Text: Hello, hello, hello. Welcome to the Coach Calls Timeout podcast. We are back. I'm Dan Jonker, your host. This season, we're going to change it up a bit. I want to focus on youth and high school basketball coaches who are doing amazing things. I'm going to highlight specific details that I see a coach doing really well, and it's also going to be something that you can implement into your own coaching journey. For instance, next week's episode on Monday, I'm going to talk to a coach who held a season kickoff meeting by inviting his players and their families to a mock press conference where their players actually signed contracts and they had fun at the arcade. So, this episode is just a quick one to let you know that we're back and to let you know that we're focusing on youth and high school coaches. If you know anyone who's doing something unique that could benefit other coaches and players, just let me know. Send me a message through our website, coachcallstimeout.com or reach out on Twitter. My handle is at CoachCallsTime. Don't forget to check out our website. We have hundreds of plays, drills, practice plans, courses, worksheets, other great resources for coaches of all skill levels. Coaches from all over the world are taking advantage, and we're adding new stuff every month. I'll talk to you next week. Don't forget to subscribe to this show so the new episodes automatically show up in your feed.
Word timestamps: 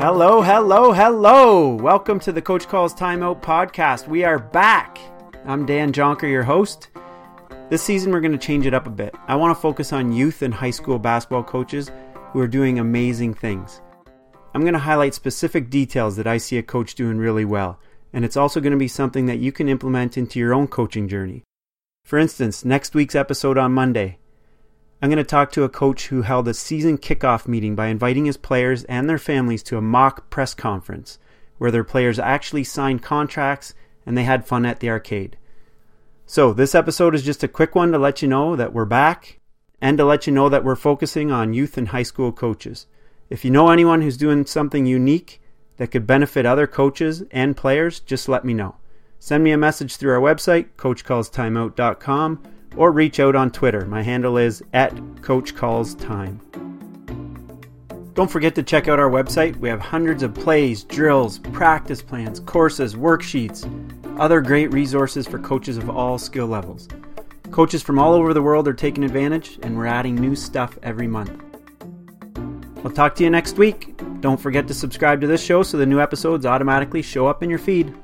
Hello, 0.00 0.42
hello, 0.42 0.92
hello. 0.92 1.74
Welcome 1.74 2.18
to 2.20 2.32
the 2.32 2.42
Coach 2.42 2.66
Calls 2.66 2.94
Timeout 2.94 3.42
podcast. 3.42 4.08
We 4.08 4.24
are 4.24 4.38
back. 4.38 4.98
I'm 5.44 5.66
Dan 5.66 5.92
Jonker, 5.92 6.28
your 6.28 6.42
host. 6.42 6.88
This 7.68 7.82
season, 7.82 8.10
we're 8.10 8.20
going 8.20 8.32
to 8.32 8.38
change 8.38 8.64
it 8.64 8.74
up 8.74 8.86
a 8.86 8.90
bit. 8.90 9.14
I 9.26 9.36
want 9.36 9.54
to 9.54 9.60
focus 9.60 9.92
on 9.92 10.12
youth 10.12 10.42
and 10.42 10.54
high 10.54 10.70
school 10.70 10.98
basketball 10.98 11.44
coaches 11.44 11.90
who 12.32 12.40
are 12.40 12.48
doing 12.48 12.78
amazing 12.78 13.34
things. 13.34 13.80
I'm 14.54 14.62
going 14.62 14.72
to 14.72 14.78
highlight 14.78 15.14
specific 15.14 15.68
details 15.68 16.16
that 16.16 16.26
I 16.26 16.38
see 16.38 16.58
a 16.58 16.62
coach 16.62 16.94
doing 16.94 17.18
really 17.18 17.44
well, 17.44 17.78
and 18.12 18.24
it's 18.24 18.36
also 18.36 18.60
going 18.60 18.72
to 18.72 18.78
be 18.78 18.88
something 18.88 19.26
that 19.26 19.38
you 19.38 19.52
can 19.52 19.68
implement 19.68 20.16
into 20.16 20.38
your 20.38 20.54
own 20.54 20.68
coaching 20.68 21.06
journey. 21.06 21.44
For 22.08 22.18
instance, 22.18 22.64
next 22.64 22.94
week's 22.94 23.14
episode 23.14 23.58
on 23.58 23.74
Monday, 23.74 24.16
I'm 25.02 25.10
going 25.10 25.18
to 25.18 25.24
talk 25.24 25.52
to 25.52 25.64
a 25.64 25.68
coach 25.68 26.06
who 26.06 26.22
held 26.22 26.48
a 26.48 26.54
season 26.54 26.96
kickoff 26.96 27.46
meeting 27.46 27.74
by 27.74 27.88
inviting 27.88 28.24
his 28.24 28.38
players 28.38 28.84
and 28.84 29.06
their 29.06 29.18
families 29.18 29.62
to 29.64 29.76
a 29.76 29.82
mock 29.82 30.30
press 30.30 30.54
conference 30.54 31.18
where 31.58 31.70
their 31.70 31.84
players 31.84 32.18
actually 32.18 32.64
signed 32.64 33.02
contracts 33.02 33.74
and 34.06 34.16
they 34.16 34.24
had 34.24 34.46
fun 34.46 34.64
at 34.64 34.80
the 34.80 34.88
arcade. 34.88 35.36
So, 36.24 36.54
this 36.54 36.74
episode 36.74 37.14
is 37.14 37.24
just 37.24 37.44
a 37.44 37.46
quick 37.46 37.74
one 37.74 37.92
to 37.92 37.98
let 37.98 38.22
you 38.22 38.28
know 38.28 38.56
that 38.56 38.72
we're 38.72 38.86
back 38.86 39.38
and 39.78 39.98
to 39.98 40.04
let 40.06 40.26
you 40.26 40.32
know 40.32 40.48
that 40.48 40.64
we're 40.64 40.76
focusing 40.76 41.30
on 41.30 41.52
youth 41.52 41.76
and 41.76 41.88
high 41.88 42.04
school 42.04 42.32
coaches. 42.32 42.86
If 43.28 43.44
you 43.44 43.50
know 43.50 43.68
anyone 43.68 44.00
who's 44.00 44.16
doing 44.16 44.46
something 44.46 44.86
unique 44.86 45.42
that 45.76 45.90
could 45.90 46.06
benefit 46.06 46.46
other 46.46 46.66
coaches 46.66 47.24
and 47.30 47.54
players, 47.54 48.00
just 48.00 48.30
let 48.30 48.46
me 48.46 48.54
know. 48.54 48.76
Send 49.18 49.42
me 49.44 49.52
a 49.52 49.58
message 49.58 49.96
through 49.96 50.12
our 50.12 50.20
website, 50.20 50.68
coachcallstimeout.com 50.76 52.42
or 52.76 52.92
reach 52.92 53.18
out 53.20 53.34
on 53.34 53.50
Twitter. 53.50 53.84
My 53.86 54.02
handle 54.02 54.38
is 54.38 54.62
at 54.72 54.94
CoachCallsTime. 54.94 56.38
Don't 58.14 58.30
forget 58.30 58.54
to 58.56 58.62
check 58.62 58.88
out 58.88 58.98
our 58.98 59.10
website. 59.10 59.56
We 59.56 59.68
have 59.68 59.80
hundreds 59.80 60.22
of 60.22 60.34
plays, 60.34 60.84
drills, 60.84 61.38
practice 61.38 62.02
plans, 62.02 62.40
courses, 62.40 62.94
worksheets, 62.94 63.68
other 64.18 64.40
great 64.40 64.72
resources 64.72 65.26
for 65.26 65.38
coaches 65.38 65.76
of 65.76 65.88
all 65.88 66.18
skill 66.18 66.46
levels. 66.46 66.88
Coaches 67.50 67.82
from 67.82 67.98
all 67.98 68.14
over 68.14 68.34
the 68.34 68.42
world 68.42 68.66
are 68.68 68.74
taking 68.74 69.04
advantage, 69.04 69.58
and 69.62 69.76
we're 69.76 69.86
adding 69.86 70.16
new 70.16 70.34
stuff 70.34 70.78
every 70.82 71.06
month. 71.06 71.42
I'll 72.84 72.90
talk 72.90 73.14
to 73.16 73.24
you 73.24 73.30
next 73.30 73.56
week. 73.56 73.94
Don't 74.20 74.40
forget 74.40 74.66
to 74.68 74.74
subscribe 74.74 75.20
to 75.20 75.26
this 75.26 75.42
show 75.42 75.62
so 75.62 75.78
the 75.78 75.86
new 75.86 76.00
episodes 76.00 76.44
automatically 76.44 77.02
show 77.02 77.26
up 77.26 77.42
in 77.42 77.50
your 77.50 77.58
feed. 77.58 77.94